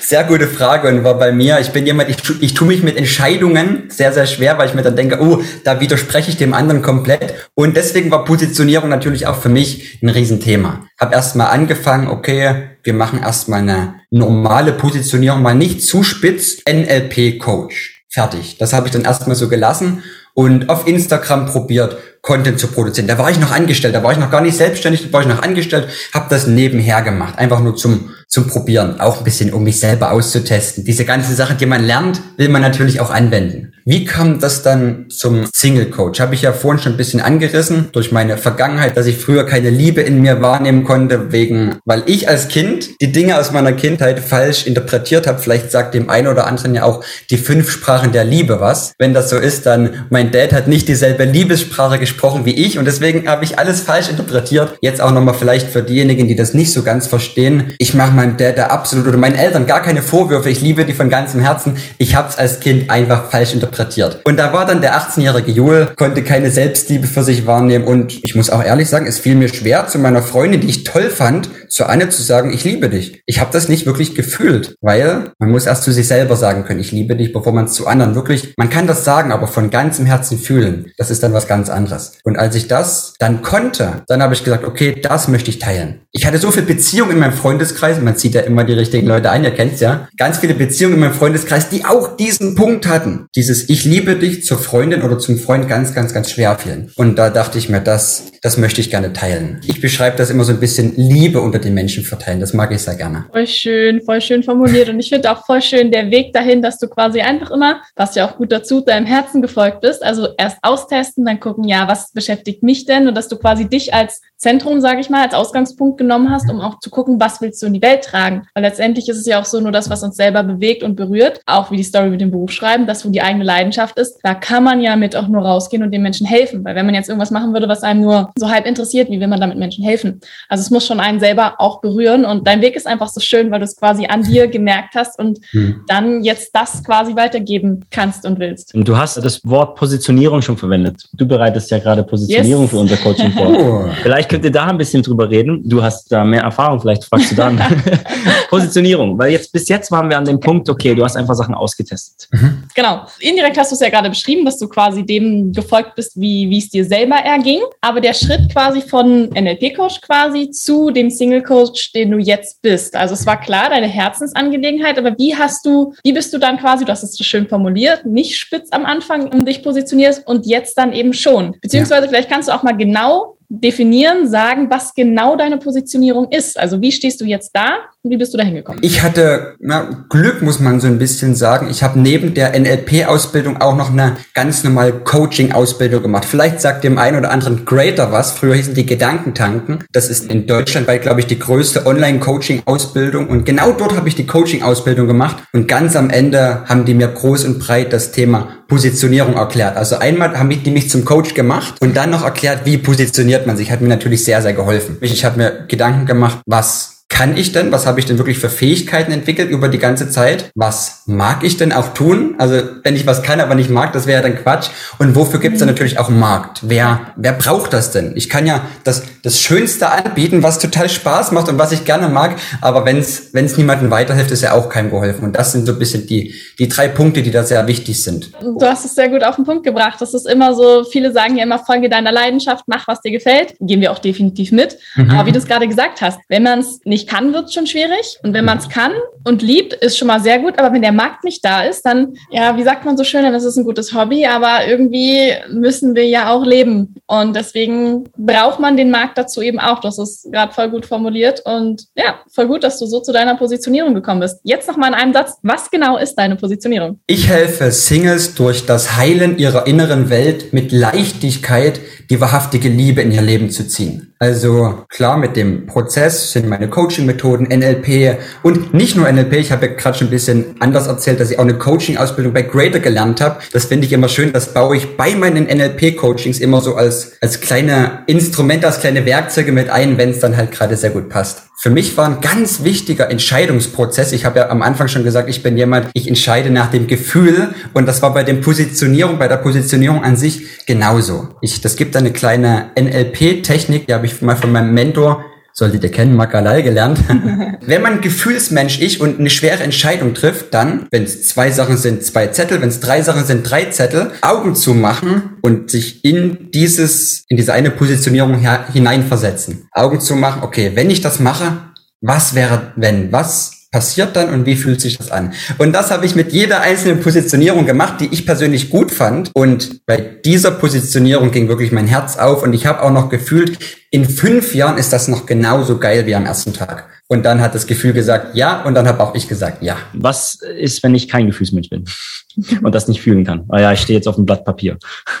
[0.00, 2.95] sehr gute Frage und war bei mir, ich bin jemand, ich, ich tue mich mit
[2.96, 6.82] Entscheidungen sehr, sehr schwer, weil ich mir dann denke, oh, da widerspreche ich dem anderen
[6.82, 7.34] komplett.
[7.54, 10.86] Und deswegen war Positionierung natürlich auch für mich ein Riesenthema.
[10.98, 18.04] Hab erstmal angefangen, okay, wir machen erstmal eine normale Positionierung, mal nicht zu spitz, NLP-Coach.
[18.08, 18.56] Fertig.
[18.58, 20.02] Das habe ich dann erstmal so gelassen
[20.36, 23.06] und auf Instagram probiert, Content zu produzieren.
[23.06, 25.26] Da war ich noch angestellt, da war ich noch gar nicht selbstständig, da war ich
[25.26, 29.64] noch angestellt, habe das nebenher gemacht, einfach nur zum zum Probieren, auch ein bisschen, um
[29.64, 30.84] mich selber auszutesten.
[30.84, 33.72] Diese ganzen Sachen, die man lernt, will man natürlich auch anwenden.
[33.88, 36.18] Wie kam das dann zum Single Coach?
[36.18, 39.70] Habe ich ja vorhin schon ein bisschen angerissen durch meine Vergangenheit, dass ich früher keine
[39.70, 44.18] Liebe in mir wahrnehmen konnte, wegen, weil ich als Kind die Dinge aus meiner Kindheit
[44.18, 45.38] falsch interpretiert habe.
[45.38, 48.92] Vielleicht sagt dem einen oder anderen ja auch die fünf Sprachen der Liebe was.
[48.98, 52.86] Wenn das so ist, dann mein Dad hat nicht dieselbe Liebessprache gesprochen wie ich und
[52.86, 54.76] deswegen habe ich alles falsch interpretiert.
[54.80, 57.72] Jetzt auch nochmal vielleicht für diejenigen, die das nicht so ganz verstehen.
[57.78, 60.50] Ich mache meinem Dad da absolut oder meinen Eltern gar keine Vorwürfe.
[60.50, 61.76] Ich liebe die von ganzem Herzen.
[61.98, 63.75] Ich habe es als Kind einfach falsch interpretiert.
[64.24, 67.84] Und da war dann der 18-jährige Joel, konnte keine Selbstliebe für sich wahrnehmen.
[67.84, 70.84] Und ich muss auch ehrlich sagen, es fiel mir schwer zu meiner Freundin, die ich
[70.84, 73.22] toll fand, zu Anne zu sagen, ich liebe dich.
[73.26, 76.80] Ich habe das nicht wirklich gefühlt, weil man muss erst zu sich selber sagen können,
[76.80, 79.70] ich liebe dich, bevor man es zu anderen wirklich, man kann das sagen, aber von
[79.70, 82.18] ganzem Herzen fühlen, das ist dann was ganz anderes.
[82.24, 86.00] Und als ich das dann konnte, dann habe ich gesagt, okay, das möchte ich teilen.
[86.12, 89.30] Ich hatte so viel Beziehungen in meinem Freundeskreis, man zieht ja immer die richtigen Leute
[89.30, 93.26] ein, ihr kennt's ja, ganz viele Beziehungen in meinem Freundeskreis, die auch diesen Punkt hatten.
[93.36, 96.90] Dieses Ich liebe dich zur Freundin oder zum Freund ganz, ganz, ganz schwer fielen.
[96.96, 99.60] Und da dachte ich mir, das, das möchte ich gerne teilen.
[99.64, 102.40] Ich beschreibe das immer so ein bisschen Liebe unter den Menschen verteilen.
[102.40, 103.26] Das mag ich sehr gerne.
[103.30, 104.88] Voll schön, voll schön formuliert.
[104.88, 108.14] Und ich finde auch voll schön der Weg dahin, dass du quasi einfach immer, was
[108.14, 110.02] ja auch gut dazu, deinem Herzen gefolgt bist.
[110.02, 113.08] Also erst austesten, dann gucken, ja, was beschäftigt mich denn?
[113.08, 116.60] Und dass du quasi dich als Zentrum, sage ich mal, als Ausgangspunkt genommen hast, um
[116.60, 118.46] auch zu gucken, was willst du in die Welt tragen.
[118.54, 121.40] Weil letztendlich ist es ja auch so nur das, was uns selber bewegt und berührt.
[121.46, 124.18] Auch wie die Story mit dem Beruf schreiben, das, wo die eigene Leidenschaft ist.
[124.22, 126.64] Da kann man ja mit auch nur rausgehen und den Menschen helfen.
[126.64, 129.28] Weil wenn man jetzt irgendwas machen würde, was einem nur so halb interessiert, wie will
[129.28, 130.20] man damit Menschen helfen?
[130.50, 132.26] Also es muss schon einen selber auch berühren.
[132.26, 135.18] Und dein Weg ist einfach so schön, weil du es quasi an dir gemerkt hast
[135.18, 135.84] und hm.
[135.86, 138.74] dann jetzt das quasi weitergeben kannst und willst.
[138.74, 141.08] Und du hast das Wort Positionierung schon verwendet.
[141.14, 142.70] Du bereitest ja gerade Positionierung yes.
[142.70, 143.46] für unser Coaching vor.
[143.56, 143.88] Oh.
[144.26, 145.62] Vielleicht könnt ihr da ein bisschen drüber reden.
[145.64, 147.60] Du hast da mehr Erfahrung, vielleicht fragst du dann.
[148.50, 151.54] Positionierung, weil jetzt bis jetzt waren wir an dem Punkt, okay, du hast einfach Sachen
[151.54, 152.28] ausgetestet.
[152.32, 152.64] Mhm.
[152.74, 153.06] Genau.
[153.20, 156.58] Indirekt hast du es ja gerade beschrieben, dass du quasi dem gefolgt bist, wie, wie
[156.58, 157.60] es dir selber erging.
[157.80, 162.96] Aber der Schritt quasi von NLP-Coach quasi zu dem Single-Coach, den du jetzt bist.
[162.96, 166.84] Also es war klar, deine Herzensangelegenheit, aber wie hast du, wie bist du dann quasi,
[166.84, 170.76] du hast es so schön formuliert, nicht spitz am Anfang um dich positionierst und jetzt
[170.78, 171.56] dann eben schon.
[171.60, 172.08] Beziehungsweise ja.
[172.08, 176.58] vielleicht kannst du auch mal genau definieren, sagen, was genau deine Positionierung ist.
[176.58, 178.80] Also wie stehst du jetzt da und wie bist du da hingekommen?
[178.82, 181.68] Ich hatte na, Glück, muss man so ein bisschen sagen.
[181.70, 186.24] Ich habe neben der NLP-Ausbildung auch noch eine ganz normale Coaching-Ausbildung gemacht.
[186.24, 188.32] Vielleicht sagt dem einen oder anderen Greater was.
[188.32, 189.84] Früher hießen die Gedankentanken.
[189.92, 193.28] Das ist in Deutschland, weil glaube ich die größte Online-Coaching-Ausbildung.
[193.28, 195.36] Und genau dort habe ich die Coaching-Ausbildung gemacht.
[195.52, 199.76] Und ganz am Ende haben die mir groß und breit das Thema Positionierung erklärt.
[199.76, 203.56] Also einmal haben die mich zum Coach gemacht und dann noch erklärt, wie positioniert man
[203.56, 203.70] sich.
[203.70, 204.96] Hat mir natürlich sehr, sehr geholfen.
[205.00, 207.72] Ich habe mir Gedanken gemacht, was kann ich denn?
[207.72, 210.50] Was habe ich denn wirklich für Fähigkeiten entwickelt über die ganze Zeit?
[210.54, 212.34] Was mag ich denn auch tun?
[212.36, 214.68] Also wenn ich was kann, aber nicht mag, das wäre ja dann Quatsch.
[214.98, 215.76] Und wofür gibt es dann mhm.
[215.76, 216.60] natürlich auch einen Markt?
[216.64, 218.12] Wer, wer braucht das denn?
[218.16, 222.10] Ich kann ja das, das Schönste anbieten, was total Spaß macht und was ich gerne
[222.10, 225.24] mag, aber wenn es niemandem weiterhilft, ist ja auch keinem geholfen.
[225.24, 228.30] Und das sind so ein bisschen die, die drei Punkte, die da sehr wichtig sind.
[228.42, 230.02] Du hast es sehr gut auf den Punkt gebracht.
[230.02, 233.54] Das ist immer so, viele sagen ja immer, folge deiner Leidenschaft, mach, was dir gefällt.
[233.58, 234.76] Gehen wir auch definitiv mit.
[234.96, 235.10] Mhm.
[235.12, 237.54] Aber wie du es gerade gesagt hast, wenn man es nicht nicht kann, wird es
[237.54, 238.18] schon schwierig.
[238.22, 238.92] Und wenn man es kann
[239.24, 240.58] und liebt, ist schon mal sehr gut.
[240.58, 243.34] Aber wenn der Markt nicht da ist, dann, ja, wie sagt man so schön, dann
[243.34, 244.26] ist es ein gutes Hobby.
[244.26, 246.94] Aber irgendwie müssen wir ja auch leben.
[247.06, 249.80] Und deswegen braucht man den Markt dazu eben auch.
[249.80, 251.42] Das ist gerade voll gut formuliert.
[251.44, 254.40] Und ja, voll gut, dass du so zu deiner Positionierung gekommen bist.
[254.42, 255.38] Jetzt noch mal in einem Satz.
[255.42, 257.00] Was genau ist deine Positionierung?
[257.06, 263.12] Ich helfe Singles durch das Heilen ihrer inneren Welt mit Leichtigkeit die wahrhaftige Liebe in
[263.12, 264.05] ihr Leben zu ziehen.
[264.18, 269.66] Also klar, mit dem Prozess sind meine Coaching-Methoden, NLP und nicht nur NLP, ich habe
[269.66, 273.20] ja gerade schon ein bisschen anders erzählt, dass ich auch eine Coaching-Ausbildung bei Greater gelernt
[273.20, 273.40] habe.
[273.52, 277.42] Das finde ich immer schön, das baue ich bei meinen NLP-Coachings immer so als, als
[277.42, 281.45] kleine Instrumente, als kleine Werkzeuge mit ein, wenn es dann halt gerade sehr gut passt.
[281.58, 284.12] Für mich war ein ganz wichtiger Entscheidungsprozess.
[284.12, 287.54] Ich habe ja am Anfang schon gesagt, ich bin jemand, ich entscheide nach dem Gefühl
[287.72, 291.28] und das war bei dem Positionierung, bei der Positionierung an sich genauso.
[291.40, 295.24] Ich, das gibt eine kleine NLP-Technik, die habe ich mal von meinem Mentor
[295.58, 296.98] solltet ihr kennen, Makalal gelernt.
[297.66, 302.04] wenn man Gefühlsmensch ist und eine schwere Entscheidung trifft, dann, wenn es zwei Sachen sind,
[302.04, 306.50] zwei Zettel, wenn es drei Sachen sind, drei Zettel, Augen zu machen und sich in
[306.50, 308.38] dieses, in diese eine Positionierung
[308.70, 309.66] hineinversetzen.
[309.72, 311.56] Augen zu machen, okay, wenn ich das mache,
[312.02, 315.34] was wäre, wenn, was passiert dann und wie fühlt sich das an?
[315.58, 319.30] Und das habe ich mit jeder einzelnen Positionierung gemacht, die ich persönlich gut fand.
[319.34, 323.58] Und bei dieser Positionierung ging wirklich mein Herz auf und ich habe auch noch gefühlt,
[323.90, 326.88] in fünf Jahren ist das noch genauso geil wie am ersten Tag.
[327.06, 329.76] Und dann hat das Gefühl gesagt, ja, und dann habe auch ich gesagt, ja.
[329.92, 331.84] Was ist, wenn ich kein Gefühlsmensch bin
[332.62, 333.44] und das nicht fühlen kann?
[333.50, 334.78] Ah ja, ich stehe jetzt auf dem Blatt Papier.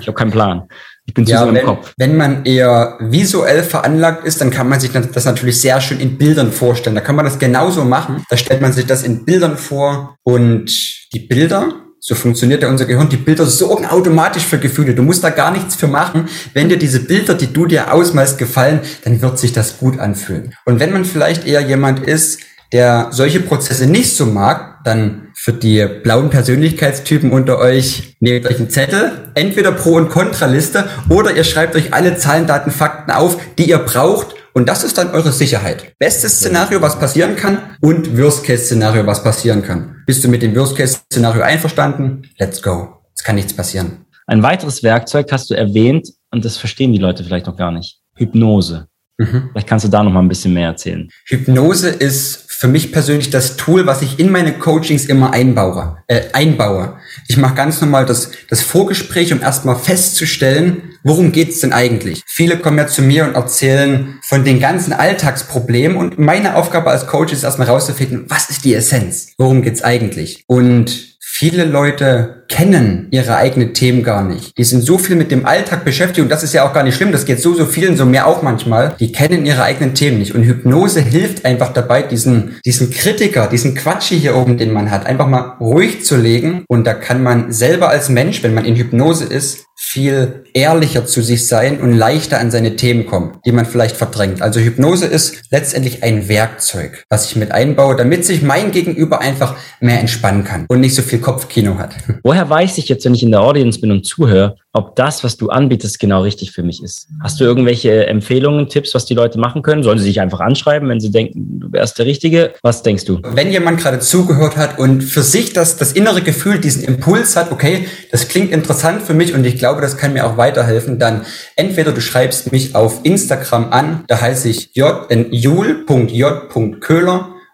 [0.00, 0.64] ich habe keinen Plan.
[1.06, 1.92] Ich bin zu ja, so im Kopf.
[1.96, 6.18] Wenn man eher visuell veranlagt ist, dann kann man sich das natürlich sehr schön in
[6.18, 6.96] Bildern vorstellen.
[6.96, 8.24] Da kann man das genauso machen.
[8.28, 10.66] Da stellt man sich das in Bildern vor und
[11.12, 13.08] die Bilder so funktioniert ja unser Gehirn.
[13.08, 14.94] Die Bilder sorgen automatisch für Gefühle.
[14.94, 16.28] Du musst da gar nichts für machen.
[16.54, 20.54] Wenn dir diese Bilder, die du dir ausmalst, gefallen, dann wird sich das gut anfühlen.
[20.66, 22.40] Und wenn man vielleicht eher jemand ist,
[22.72, 28.58] der solche Prozesse nicht so mag, dann für die blauen Persönlichkeitstypen unter euch nehmt euch
[28.58, 33.38] einen Zettel, entweder Pro- und Kontraliste oder ihr schreibt euch alle Zahlen, Daten, Fakten auf,
[33.58, 35.92] die ihr braucht, und das ist dann eure Sicherheit.
[35.98, 39.96] Bestes Szenario, was passieren kann und Worst-Case-Szenario, was passieren kann.
[40.06, 42.22] Bist du mit dem Worst-Case-Szenario einverstanden?
[42.38, 43.02] Let's go.
[43.14, 44.06] Es kann nichts passieren.
[44.26, 47.98] Ein weiteres Werkzeug hast du erwähnt und das verstehen die Leute vielleicht noch gar nicht.
[48.16, 48.86] Hypnose.
[49.18, 49.50] Mhm.
[49.52, 51.08] Vielleicht kannst du da noch mal ein bisschen mehr erzählen.
[51.26, 55.98] Hypnose ist für mich persönlich das Tool, was ich in meine Coachings immer einbaue.
[56.06, 56.96] Äh, einbaue.
[57.28, 62.22] Ich mache ganz normal das, das Vorgespräch, um erstmal festzustellen, worum geht's denn eigentlich?
[62.26, 67.06] Viele kommen ja zu mir und erzählen von den ganzen Alltagsproblemen und meine Aufgabe als
[67.06, 69.34] Coach ist erstmal rauszufinden, was ist die Essenz?
[69.36, 70.42] Worum geht's eigentlich?
[70.46, 74.56] Und Viele Leute kennen ihre eigenen Themen gar nicht.
[74.56, 76.94] Die sind so viel mit dem Alltag beschäftigt und das ist ja auch gar nicht
[76.94, 77.10] schlimm.
[77.10, 78.94] Das geht so, so vielen, so mehr auch manchmal.
[79.00, 80.36] Die kennen ihre eigenen Themen nicht.
[80.36, 85.04] Und Hypnose hilft einfach dabei, diesen, diesen Kritiker, diesen Quatschi hier oben, den man hat,
[85.04, 86.64] einfach mal ruhig zu legen.
[86.68, 91.22] Und da kann man selber als Mensch, wenn man in Hypnose ist, viel ehrlicher zu
[91.22, 94.40] sich sein und leichter an seine Themen kommen, die man vielleicht verdrängt.
[94.40, 99.54] Also Hypnose ist letztendlich ein Werkzeug, was ich mit einbaue, damit sich mein Gegenüber einfach
[99.80, 101.94] mehr entspannen kann und nicht so viel Kopfkino hat.
[102.24, 105.36] Woher weiß ich jetzt, wenn ich in der Audience bin und zuhöre, ob das, was
[105.36, 107.08] du anbietest, genau richtig für mich ist.
[107.22, 109.82] Hast du irgendwelche Empfehlungen, Tipps, was die Leute machen können?
[109.82, 112.52] Sollen sie sich einfach anschreiben, wenn sie denken, du wärst der Richtige?
[112.62, 113.20] Was denkst du?
[113.22, 117.50] Wenn jemand gerade zugehört hat und für sich das, das innere Gefühl, diesen Impuls hat,
[117.50, 121.22] okay, das klingt interessant für mich und ich glaube, das kann mir auch weiterhelfen, dann
[121.56, 125.72] entweder du schreibst mich auf Instagram an, da heiße ich jul.j.köhler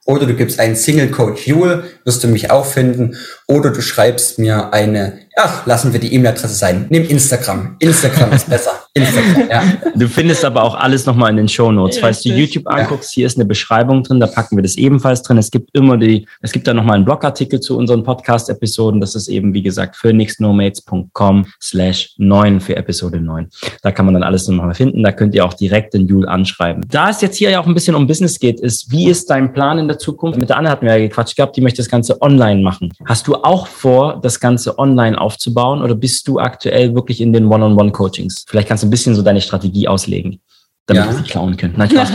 [0.04, 4.38] oder du gibst einen Single Code Jule, wirst du mich auch finden, oder du schreibst
[4.38, 6.86] mir eine Ach, lassen wir die E-Mail-Adresse sein.
[6.90, 7.76] Nimm Instagram.
[7.78, 8.86] Instagram ist besser.
[8.94, 9.62] Instagram, ja.
[9.94, 11.98] Du findest aber auch alles nochmal in den Show Notes.
[11.98, 15.38] Falls du YouTube anguckst, hier ist eine Beschreibung drin, da packen wir das ebenfalls drin.
[15.38, 19.00] Es gibt immer die, es gibt da nochmal einen Blogartikel zu unseren Podcast-Episoden.
[19.00, 23.48] Das ist eben, wie gesagt, phoenixnomates.com slash 9 für Episode 9.
[23.80, 25.02] Da kann man dann alles nochmal finden.
[25.02, 26.84] Da könnt ihr auch direkt den Jule anschreiben.
[26.90, 29.54] Da es jetzt hier ja auch ein bisschen um Business geht, ist, wie ist dein
[29.54, 30.38] Plan in der Zukunft?
[30.38, 32.92] Mit der Anne hatten wir ja gequatscht gehabt, die möchte das Ganze online machen.
[33.06, 37.46] Hast du auch vor, das Ganze online aufzubauen oder bist du aktuell wirklich in den
[37.46, 38.44] One-on-One-Coachings?
[38.46, 40.40] Vielleicht kannst du ein bisschen so deine Strategie auslegen
[40.86, 41.10] damit ja.
[41.10, 41.74] wir sie klauen können.
[41.76, 41.90] Nein,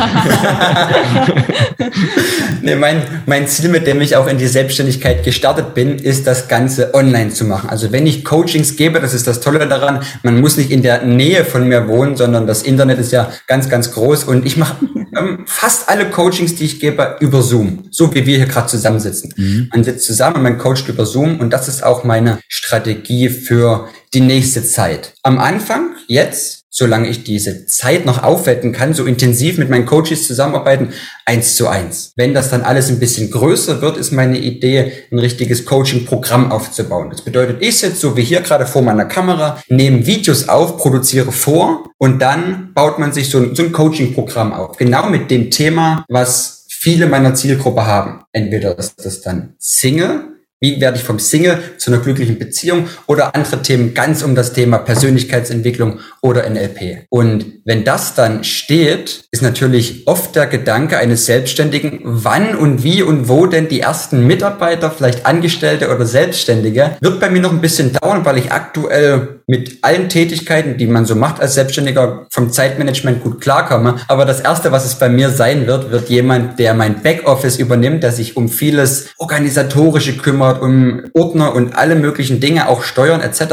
[2.62, 6.50] nee, mein, mein Ziel, mit dem ich auch in die Selbstständigkeit gestartet bin, ist das
[6.50, 7.70] Ganze online zu machen.
[7.70, 11.04] Also wenn ich Coachings gebe, das ist das Tolle daran, man muss nicht in der
[11.04, 14.76] Nähe von mir wohnen, sondern das Internet ist ja ganz, ganz groß und ich mache
[15.18, 17.86] ähm, fast alle Coachings, die ich gebe, über Zoom.
[17.92, 19.34] So wie wir hier gerade zusammensitzen.
[19.38, 19.70] Mhm.
[19.72, 24.20] Man sitzt zusammen, man coacht über Zoom und das ist auch meine Strategie für die
[24.20, 25.14] nächste Zeit.
[25.24, 30.28] Am Anfang, jetzt, solange ich diese Zeit noch aufwetten kann, so intensiv mit meinen Coaches
[30.28, 30.94] zusammenarbeiten,
[31.26, 32.12] eins zu eins.
[32.16, 37.10] Wenn das dann alles ein bisschen größer wird, ist meine Idee, ein richtiges Coaching-Programm aufzubauen.
[37.10, 41.32] Das bedeutet, ich sitze so wie hier gerade vor meiner Kamera, nehme Videos auf, produziere
[41.32, 44.78] vor und dann baut man sich so ein, so ein Coaching-Programm auf.
[44.78, 48.24] Genau mit dem Thema, was viele meiner Zielgruppe haben.
[48.34, 53.36] Entweder ist das dann Single, wie werde ich vom Single zu einer glücklichen Beziehung oder
[53.36, 57.06] andere Themen ganz um das Thema Persönlichkeitsentwicklung oder NLP.
[57.10, 63.04] Und wenn das dann steht, ist natürlich oft der Gedanke eines Selbstständigen, wann und wie
[63.04, 67.62] und wo denn die ersten Mitarbeiter, vielleicht Angestellte oder Selbstständige, wird bei mir noch ein
[67.62, 72.52] bisschen dauern, weil ich aktuell mit allen Tätigkeiten, die man so macht als Selbstständiger, vom
[72.52, 73.96] Zeitmanagement gut klarkomme.
[74.08, 78.04] Aber das erste, was es bei mir sein wird, wird jemand, der mein Backoffice übernimmt,
[78.04, 83.44] der sich um vieles organisatorische kümmert, um Ordner und alle möglichen Dinge, auch Steuern etc.,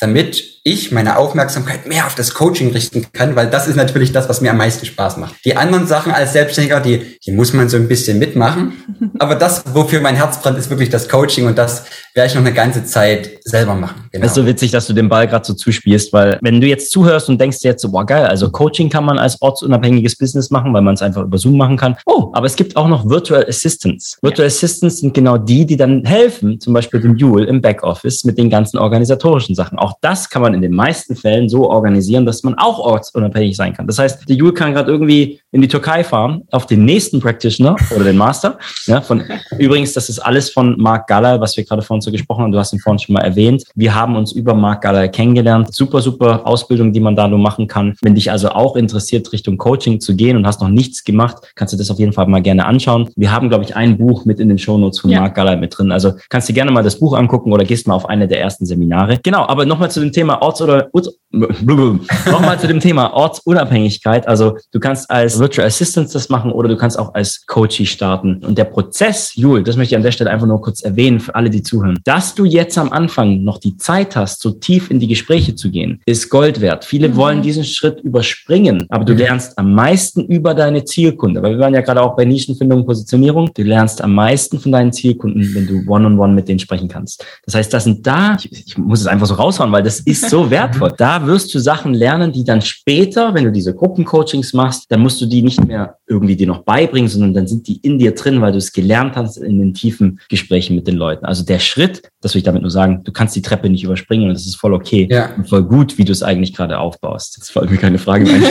[0.00, 4.30] damit ich meine Aufmerksamkeit mehr auf das Coaching richten kann, weil das ist natürlich das,
[4.30, 5.34] was mir am meisten Spaß macht.
[5.44, 8.72] Die anderen Sachen als Selbstständiger, die, die muss man so ein bisschen mitmachen.
[9.18, 12.40] Aber das, wofür mein Herz brennt, ist wirklich das Coaching und das werde ich noch
[12.40, 14.04] eine ganze Zeit selber machen.
[14.10, 14.24] Genau.
[14.24, 16.90] Es ist so witzig, dass du den Ball gerade so zuspielst, weil wenn du jetzt
[16.90, 20.72] zuhörst und denkst jetzt so, boah geil, also Coaching kann man als ortsunabhängiges Business machen,
[20.72, 21.96] weil man es einfach über Zoom machen kann.
[22.06, 24.16] Oh, aber es gibt auch noch Virtual Assistants.
[24.22, 24.54] Virtual ja.
[24.54, 28.48] Assistants sind genau die, die dann helfen, zum Beispiel dem Jule im Backoffice mit den
[28.48, 29.78] ganzen organisatorischen Sachen.
[29.78, 33.74] Auch das kann man in den meisten Fällen so organisieren, dass man auch ortsunabhängig sein
[33.74, 33.86] kann.
[33.86, 37.76] Das heißt, der Jule kann gerade irgendwie in die Türkei fahren, auf den nächsten Practitioner
[37.94, 38.58] oder den Master.
[38.86, 39.22] Ja, von,
[39.58, 42.52] übrigens, das ist alles von Mark Galler, was wir gerade vorhin so gesprochen haben.
[42.52, 43.64] Du hast ihn vorhin schon mal erwähnt.
[43.74, 45.74] Wir haben uns über Mark Galler kennengelernt.
[45.74, 47.94] Super, super Ausbildung, die man da nur machen kann.
[48.02, 51.72] Wenn dich also auch interessiert, Richtung Coaching zu gehen und hast noch nichts gemacht, kannst
[51.72, 53.08] du das auf jeden Fall mal gerne anschauen.
[53.16, 55.20] Wir haben, glaube ich, ein Buch mit in den Shownotes von ja.
[55.20, 55.92] Mark Galler mit drin.
[55.92, 58.66] Also kannst du gerne mal das Buch angucken oder gehst mal auf eine der ersten
[58.66, 59.18] Seminare.
[59.22, 60.88] Genau, aber nochmal zu dem Thema Orts- oder
[62.30, 64.28] nochmal zu dem Thema Ortsunabhängigkeit.
[64.28, 68.44] Also du kannst als Virtual Assistant das machen oder du kannst auch als Coachie starten.
[68.44, 71.34] Und der Prozess, Jul, das möchte ich an der Stelle einfach nur kurz erwähnen für
[71.34, 71.98] alle, die zuhören.
[72.04, 75.70] Dass du jetzt am Anfang noch die Zeit hast, so tief in die Gespräche zu
[75.70, 76.84] gehen, ist Gold wert.
[76.84, 77.16] Viele mhm.
[77.16, 79.18] wollen diesen Schritt überspringen, aber du mhm.
[79.18, 81.42] lernst am meisten über deine Zielkunde.
[81.42, 83.50] Weil wir waren ja gerade auch bei Nischenfindung und Positionierung.
[83.54, 86.88] Du lernst am meisten von deinen Zielkunden, wenn du one-on-one -on -one mit denen sprechen
[86.88, 87.24] kannst.
[87.44, 90.30] Das heißt, das sind da, ich, ich muss es einfach so raushauen, weil das ist
[90.30, 90.92] so wertvoll.
[90.96, 95.20] Da wirst du Sachen lernen, die dann später, wenn du diese Gruppencoachings machst, dann musst
[95.20, 98.40] du die nicht mehr irgendwie dir noch beibringen, sondern dann sind die in dir drin,
[98.40, 101.24] weil du es gelernt hast in den tiefen Gesprächen mit den Leuten.
[101.24, 104.28] Also der Schritt, das will ich damit nur sagen, du kannst die Treppe nicht überspringen
[104.28, 105.30] und das ist voll okay ja.
[105.36, 107.36] und voll gut, wie du es eigentlich gerade aufbaust.
[107.36, 108.34] Jetzt folgt mir keine Frage mehr.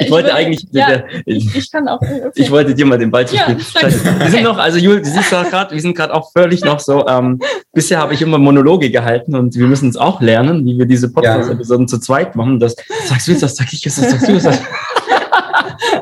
[0.00, 2.00] ich wollte ich eigentlich, ja, der, ich, ich, kann auch.
[2.00, 2.30] Okay.
[2.34, 3.58] Ich wollte dir mal den Ball zu spielen.
[3.74, 6.80] Ja, wir sind noch, also Jul, du siehst gerade, wir sind gerade auch völlig noch
[6.80, 7.06] so.
[7.06, 7.38] Ähm,
[7.72, 11.10] bisher habe ich immer Monologe gehalten und wir müssen es auch lernen, wie wir diese
[11.10, 12.60] Podcast-Episoden zu zweit machen.
[12.60, 14.60] Das sagst du, das sag ich, das sagst du, das.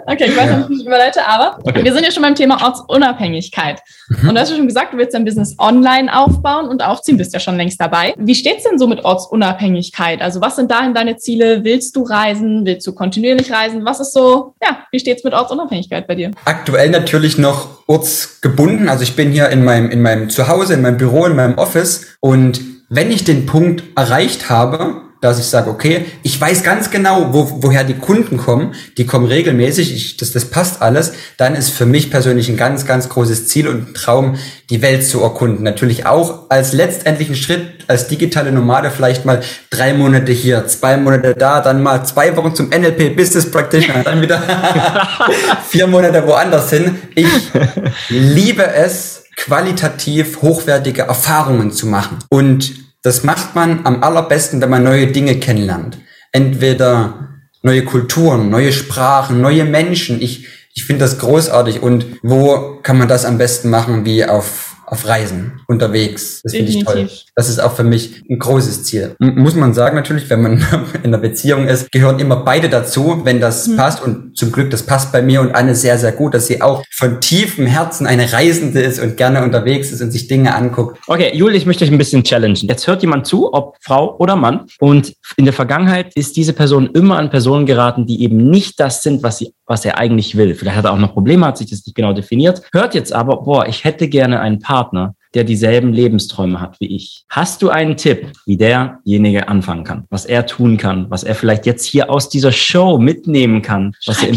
[0.07, 1.85] Okay, ich weiß nicht, wie ich überleite, aber okay.
[1.85, 3.81] wir sind ja schon beim Thema Ortsunabhängigkeit.
[4.09, 4.29] Mhm.
[4.29, 7.33] Und du hast ja schon gesagt, du willst dein Business online aufbauen und aufziehen, bist
[7.33, 8.15] ja schon längst dabei.
[8.19, 10.23] Wie steht's denn so mit Ortsunabhängigkeit?
[10.23, 11.65] Also was sind dahin deine Ziele?
[11.65, 12.65] Willst du reisen?
[12.65, 13.85] Willst du kontinuierlich reisen?
[13.85, 16.31] Was ist so, ja, wie steht's mit Ortsunabhängigkeit bei dir?
[16.45, 18.89] Aktuell natürlich noch ortsgebunden.
[18.89, 22.07] Also ich bin hier in meinem, in meinem Zuhause, in meinem Büro, in meinem Office
[22.21, 22.61] und
[22.91, 27.63] wenn ich den Punkt erreicht habe, dass ich sage, okay, ich weiß ganz genau, wo,
[27.63, 31.87] woher die Kunden kommen, die kommen regelmäßig, ich, das, das passt alles, dann ist für
[31.87, 34.37] mich persönlich ein ganz, ganz großes Ziel und ein Traum,
[34.71, 35.63] die Welt zu erkunden.
[35.63, 41.35] Natürlich auch als letztendlichen Schritt, als digitale Nomade vielleicht mal drei Monate hier, zwei Monate
[41.35, 44.41] da, dann mal zwei Wochen zum NLP Business Practitioner, dann wieder
[45.69, 46.97] vier Monate woanders hin.
[47.15, 47.29] Ich
[48.09, 54.83] liebe es, qualitativ hochwertige Erfahrungen zu machen und das macht man am allerbesten, wenn man
[54.83, 55.99] neue Dinge kennenlernt.
[56.33, 57.31] Entweder
[57.63, 60.21] neue Kulturen, neue Sprachen, neue Menschen.
[60.21, 61.83] Ich, ich finde das großartig.
[61.83, 66.41] Und wo kann man das am besten machen wie auf auf Reisen unterwegs.
[66.43, 67.09] Das finde ich toll.
[67.37, 69.15] Das ist auch für mich ein großes Ziel.
[69.21, 70.53] M muss man sagen natürlich, wenn man
[70.95, 73.77] in einer Beziehung ist, gehören immer beide dazu, wenn das mhm.
[73.77, 74.03] passt.
[74.03, 76.85] Und zum Glück, das passt bei mir und Anne sehr, sehr gut, dass sie auch
[76.91, 80.99] von tiefem Herzen eine Reisende ist und gerne unterwegs ist und sich Dinge anguckt.
[81.07, 82.69] Okay, Juli, ich möchte euch ein bisschen challengen.
[82.69, 84.67] Jetzt hört jemand zu, ob Frau oder Mann.
[84.81, 89.05] Und in der Vergangenheit ist diese Person immer an Personen geraten, die eben nicht das
[89.05, 90.57] sind, was sie was er eigentlich will.
[90.57, 92.61] Vielleicht hat er auch noch Probleme, hat sich das nicht genau definiert.
[92.73, 97.25] Hört jetzt aber, boah, ich hätte gerne einen Partner, der dieselben Lebensträume hat wie ich.
[97.29, 101.67] Hast du einen Tipp, wie derjenige anfangen kann, was er tun kann, was er vielleicht
[101.67, 103.95] jetzt hier aus dieser Show mitnehmen kann?
[104.07, 104.35] Was er in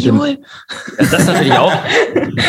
[1.12, 1.74] das natürlich auch.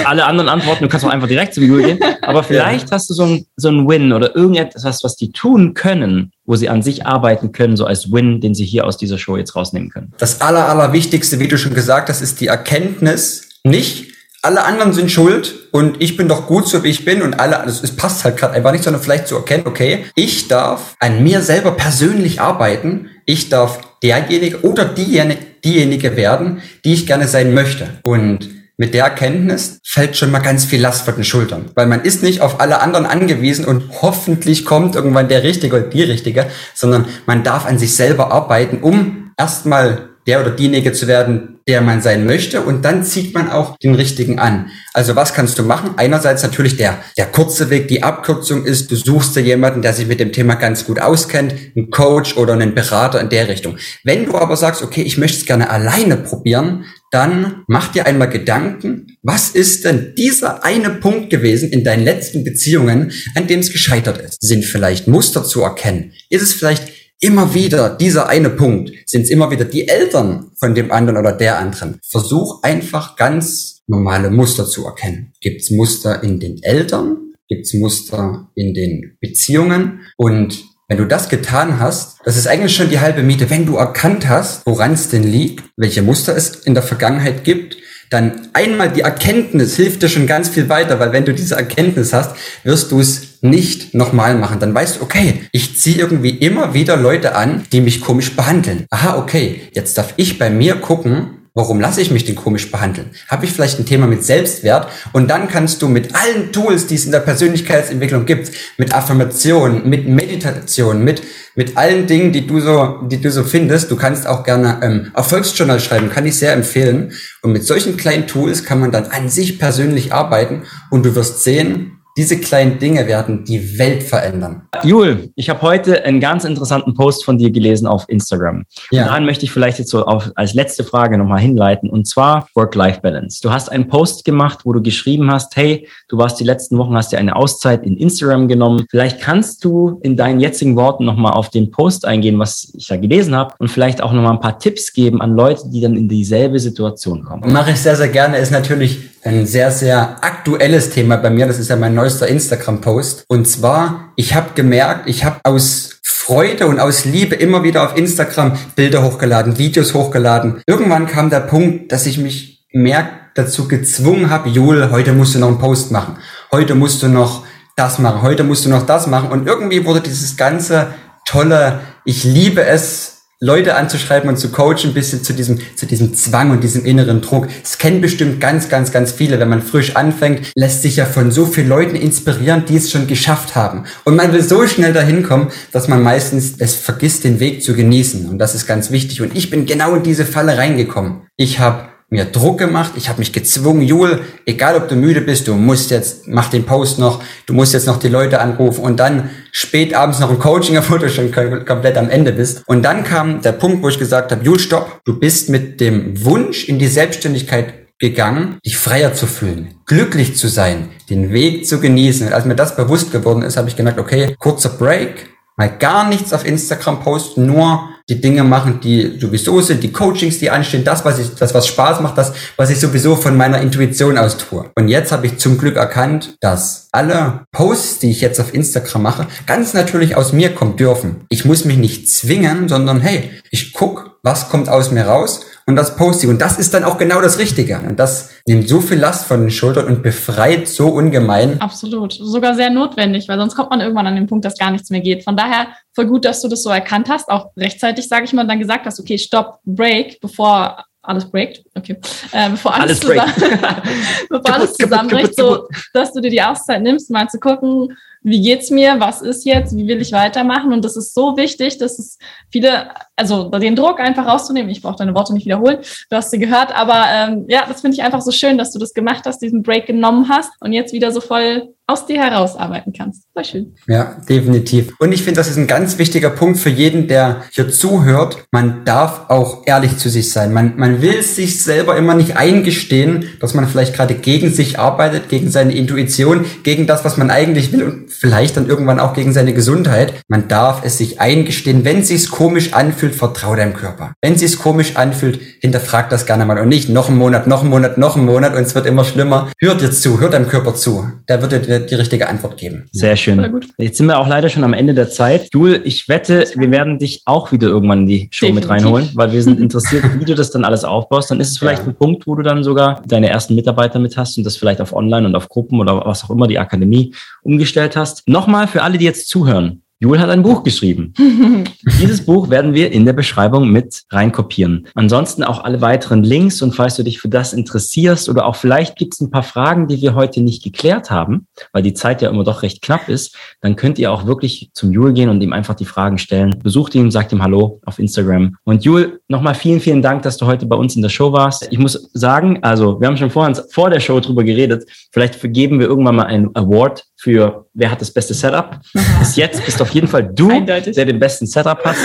[0.05, 1.99] Alle anderen Antworten, du kannst auch einfach direkt zu Jul gehen.
[2.23, 2.97] Aber vielleicht ja.
[2.97, 6.69] hast du so ein, so ein Win oder irgendetwas, was die tun können, wo sie
[6.69, 9.91] an sich arbeiten können, so als Win, den sie hier aus dieser Show jetzt rausnehmen
[9.91, 10.13] können.
[10.19, 14.14] Das aller, allerwichtigste, wie du schon gesagt hast, ist die Erkenntnis, nicht
[14.45, 17.61] alle anderen sind schuld und ich bin doch gut so wie ich bin und alle,
[17.61, 21.23] also es passt halt gerade einfach nicht, sondern vielleicht zu erkennen, okay, ich darf an
[21.23, 27.55] mir selber persönlich arbeiten, ich darf derjenige oder diejenige, diejenige werden, die ich gerne sein
[27.55, 27.89] möchte.
[28.03, 31.71] Und mit der Erkenntnis fällt schon mal ganz viel Last von den Schultern.
[31.75, 35.87] Weil man ist nicht auf alle anderen angewiesen und hoffentlich kommt irgendwann der Richtige oder
[35.87, 41.07] die Richtige, sondern man darf an sich selber arbeiten, um erstmal der oder diejenige zu
[41.07, 44.71] werden, der man sein möchte und dann zieht man auch den richtigen an.
[44.93, 45.95] Also was kannst du machen?
[45.97, 50.07] Einerseits natürlich der, der kurze Weg, die Abkürzung ist, du suchst dir jemanden, der sich
[50.07, 53.79] mit dem Thema ganz gut auskennt, einen Coach oder einen Berater in der Richtung.
[54.03, 58.29] Wenn du aber sagst, okay, ich möchte es gerne alleine probieren, dann mach dir einmal
[58.29, 63.71] Gedanken, was ist denn dieser eine Punkt gewesen in deinen letzten Beziehungen, an dem es
[63.71, 64.43] gescheitert ist?
[64.43, 66.13] Sind vielleicht Muster zu erkennen?
[66.29, 68.93] Ist es vielleicht immer wieder dieser eine Punkt?
[69.07, 71.99] Sind es immer wieder die Eltern von dem anderen oder der anderen?
[72.09, 75.33] Versuch einfach ganz normale Muster zu erkennen.
[75.41, 77.33] Gibt es Muster in den Eltern?
[77.49, 80.01] Gibt es Muster in den Beziehungen?
[80.17, 83.49] Und wenn du das getan hast, das ist eigentlich schon die halbe Miete.
[83.49, 87.79] Wenn du erkannt hast, woran es denn liegt, welche Muster es in der Vergangenheit gibt,
[88.15, 92.13] dann einmal die Erkenntnis hilft dir schon ganz viel weiter, weil wenn du diese Erkenntnis
[92.13, 94.61] hast, wirst du es nicht nochmal machen.
[94.61, 98.87] Dann weißt du, okay, ich ziehe irgendwie immer wieder Leute an, die mich komisch behandeln.
[98.91, 103.11] Aha, okay, jetzt darf ich bei mir gucken, Warum lasse ich mich denn komisch behandeln?
[103.29, 104.89] Habe ich vielleicht ein Thema mit Selbstwert?
[105.13, 109.89] Und dann kannst du mit allen Tools, die es in der Persönlichkeitsentwicklung gibt, mit Affirmation,
[109.89, 111.23] mit Meditation, mit,
[111.55, 115.13] mit allen Dingen, die du so, die du so findest, du kannst auch gerne ähm,
[115.15, 117.13] Erfolgsjournal schreiben, kann ich sehr empfehlen.
[117.41, 121.45] Und mit solchen kleinen Tools kann man dann an sich persönlich arbeiten und du wirst
[121.45, 124.69] sehen, diese kleinen Dinge werden die Welt verändern.
[124.85, 128.65] Jul, ich habe heute einen ganz interessanten Post von dir gelesen auf Instagram.
[128.93, 129.03] Ja.
[129.03, 131.91] Und daran möchte ich vielleicht jetzt so auf, als letzte Frage nochmal hinleiten.
[131.91, 133.41] Und zwar Work-Life-Balance.
[133.43, 136.95] Du hast einen Post gemacht, wo du geschrieben hast, hey, du warst die letzten Wochen,
[136.95, 138.87] hast dir eine Auszeit in Instagram genommen.
[138.89, 142.97] Vielleicht kannst du in deinen jetzigen Worten nochmal auf den Post eingehen, was ich da
[142.97, 146.09] gelesen habe und vielleicht auch nochmal ein paar Tipps geben an Leute, die dann in
[146.09, 147.53] dieselbe Situation kommen.
[147.53, 148.39] Mache ich sehr, sehr gerne.
[148.39, 151.47] Ist natürlich ein sehr, sehr aktuelles Thema bei mir.
[151.47, 153.25] Das ist ja mein neuester Instagram-Post.
[153.29, 157.97] Und zwar, ich habe gemerkt, ich habe aus Freude und aus Liebe immer wieder auf
[157.97, 160.63] Instagram Bilder hochgeladen, Videos hochgeladen.
[160.67, 165.39] Irgendwann kam der Punkt, dass ich mich mehr dazu gezwungen habe, Jul, heute musst du
[165.39, 166.17] noch einen Post machen.
[166.53, 167.45] Heute musst du noch
[167.77, 168.23] das machen.
[168.23, 169.31] Heute musst du noch das machen.
[169.31, 170.89] Und irgendwie wurde dieses ganze
[171.27, 173.14] tolle, ich liebe es,
[173.45, 177.21] Leute anzuschreiben und zu coachen, ein bisschen zu diesem, zu diesem Zwang und diesem inneren
[177.21, 177.47] Druck.
[177.63, 179.39] Es kennen bestimmt ganz, ganz, ganz viele.
[179.39, 183.07] Wenn man frisch anfängt, lässt sich ja von so vielen Leuten inspirieren, die es schon
[183.07, 183.85] geschafft haben.
[184.05, 187.75] Und man will so schnell dahin kommen, dass man meistens es vergisst, den Weg zu
[187.75, 188.31] genießen.
[188.31, 189.21] Und das ist ganz wichtig.
[189.21, 191.27] Und ich bin genau in diese Falle reingekommen.
[191.37, 195.49] Ich habe mir Druck gemacht, ich habe mich gezwungen, Jul, egal ob du müde bist,
[195.49, 198.99] du musst jetzt, mach den Post noch, du musst jetzt noch die Leute anrufen und
[199.01, 202.63] dann spät abends noch ein Coaching, obwohl du schon komplett am Ende bist.
[202.67, 206.25] Und dann kam der Punkt, wo ich gesagt habe, Jul, stopp, du bist mit dem
[206.25, 211.81] Wunsch in die Selbstständigkeit gegangen, dich freier zu fühlen, glücklich zu sein, den Weg zu
[211.81, 212.29] genießen.
[212.29, 216.09] Und als mir das bewusst geworden ist, habe ich gemerkt, okay, kurzer Break, mal gar
[216.09, 220.85] nichts auf Instagram posten, nur die Dinge machen, die sowieso sind, die Coachings, die anstehen,
[220.85, 224.37] das, was ich, das, was Spaß macht, das, was ich sowieso von meiner Intuition aus
[224.37, 224.71] tue.
[224.77, 229.03] Und jetzt habe ich zum Glück erkannt, dass alle Posts, die ich jetzt auf Instagram
[229.03, 231.25] mache, ganz natürlich aus mir kommen dürfen.
[231.31, 235.77] Ich muss mich nicht zwingen, sondern hey, ich guck, was kommt aus mir raus und
[235.77, 236.31] das poste ich.
[236.31, 237.79] Und das ist dann auch genau das Richtige.
[237.79, 241.61] Und das nimmt so viel Last von den Schultern und befreit so ungemein.
[241.61, 242.13] Absolut.
[242.13, 245.01] Sogar sehr notwendig, weil sonst kommt man irgendwann an den Punkt, dass gar nichts mehr
[245.01, 245.25] geht.
[245.25, 248.47] Von daher voll gut, dass du das so erkannt hast, auch rechtzeitig, sage ich mal,
[248.47, 251.97] dann gesagt hast, okay, stopp, break, bevor alles breakt, okay,
[252.33, 253.53] äh, bevor alles, alles, zusammen,
[254.31, 258.71] bevor alles zusammenbricht, so, dass du dir die Auszeit nimmst, mal zu gucken, wie geht's
[258.71, 262.19] mir, was ist jetzt, wie will ich weitermachen und das ist so wichtig, dass es
[262.51, 265.79] viele, also den Druck einfach rauszunehmen, ich brauche deine Worte nicht wiederholen,
[266.11, 268.79] du hast sie gehört, aber ähm, ja, das finde ich einfach so schön, dass du
[268.79, 272.95] das gemacht hast, diesen Break genommen hast und jetzt wieder so voll aus dir herausarbeiten
[272.97, 273.25] kannst.
[273.35, 273.75] War schön.
[273.87, 274.95] Ja, definitiv.
[275.01, 278.47] Und ich finde, das ist ein ganz wichtiger Punkt für jeden, der hier zuhört.
[278.53, 280.55] Man darf auch ehrlich zu sich sein.
[280.55, 285.29] Man, man will sich selber immer nicht eingestehen, dass man vielleicht gerade gegen sich arbeitet,
[285.29, 289.35] gegen seine Intuition, gegen das, was man eigentlich will und vielleicht dann irgendwann auch gegen
[289.35, 290.15] seine Gesundheit.
[290.29, 291.85] Man darf es sich eingestehen.
[291.85, 294.13] Wenn es sich komisch anfühlt, vertrau deinem Körper.
[294.23, 297.63] Wenn es sich komisch anfühlt, hinterfrag das gerne mal und nicht noch einen Monat, noch
[297.63, 299.51] einen Monat, noch einen Monat und es wird immer schlimmer.
[299.59, 301.05] Hört jetzt zu, hört deinem Körper zu.
[301.29, 302.89] Der wird dir die richtige Antwort geben.
[302.93, 303.63] Sehr schön.
[303.79, 305.49] Jetzt sind wir auch leider schon am Ende der Zeit.
[305.53, 308.71] Jul, ich wette, wir werden dich auch wieder irgendwann in die Show Definitiv.
[308.71, 311.31] mit reinholen, weil wir sind interessiert, wie du das dann alles aufbaust.
[311.31, 311.89] Dann ist es vielleicht ja.
[311.89, 314.95] ein Punkt, wo du dann sogar deine ersten Mitarbeiter mit hast und das vielleicht auf
[314.95, 318.27] Online und auf Gruppen oder was auch immer die Akademie umgestellt hast.
[318.29, 319.84] Nochmal für alle, die jetzt zuhören.
[320.05, 321.15] Jule hat ein Buch geschrieben.
[321.99, 324.87] Dieses Buch werden wir in der Beschreibung mit reinkopieren.
[324.95, 328.97] Ansonsten auch alle weiteren Links und falls du dich für das interessierst oder auch vielleicht
[328.97, 332.29] gibt es ein paar Fragen, die wir heute nicht geklärt haben, weil die Zeit ja
[332.29, 335.55] immer doch recht knapp ist, dann könnt ihr auch wirklich zum Jule gehen und ihm
[335.55, 336.59] einfach die Fragen stellen.
[336.63, 338.57] Besucht ihn, sagt ihm Hallo auf Instagram.
[338.65, 341.67] Und Jule, nochmal vielen, vielen Dank, dass du heute bei uns in der Show warst.
[341.71, 344.85] Ich muss sagen, also wir haben schon vorhin vor der Show drüber geredet.
[345.13, 348.79] Vielleicht vergeben wir irgendwann mal einen Award für wer hat das beste Setup.
[349.19, 350.95] Bis jetzt bist auf jeden Fall du, Eindeutig.
[350.95, 351.97] der den besten Setup hat.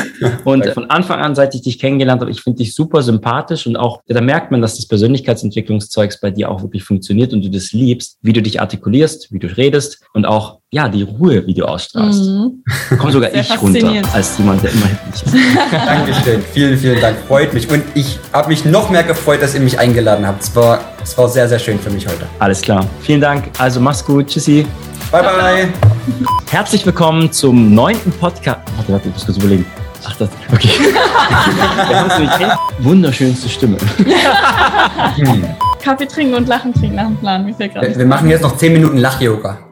[0.46, 3.76] Und von Anfang an, seit ich dich kennengelernt habe, ich finde dich super sympathisch und
[3.76, 7.74] auch, da merkt man, dass das Persönlichkeitsentwicklungszeugs bei dir auch wirklich funktioniert und du das
[7.74, 11.66] liebst, wie du dich artikulierst, wie du redest und auch, ja, die Ruhe, wie du
[11.66, 12.26] ausstrahlst.
[12.26, 12.64] Mhm.
[13.00, 15.34] Komm sogar Sehr ich runter, als jemand, der immer hipplich ist.
[15.72, 16.44] Dankeschön.
[16.54, 17.18] Vielen, vielen Dank.
[17.28, 17.70] Freut mich.
[17.72, 20.44] Und ich habe mich noch mehr gefreut, dass ihr mich eingeladen habt.
[20.44, 22.28] Es war, es war sehr, sehr schön für mich heute.
[22.38, 22.86] Alles klar.
[23.02, 23.50] Vielen Dank.
[23.58, 24.28] Also mach's gut.
[24.28, 24.68] Tschüssi.
[25.12, 25.74] Bye, bye.
[26.52, 28.60] Herzlich willkommen zum neunten Podcast.
[28.78, 29.66] Warte, warte, ich muss kurz überlegen.
[30.06, 30.70] Ach, das, okay.
[32.80, 33.78] Wunderschönste Stimme.
[35.84, 37.56] Kaffee trinken und Lachen trinken nach dem Plan.
[37.58, 39.69] Wir machen jetzt noch 10 Minuten Lach-Yoga.